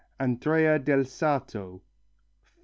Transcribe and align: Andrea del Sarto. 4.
Andrea 0.19 0.79
del 0.79 1.05
Sarto. 1.05 1.73
4. 1.83 1.83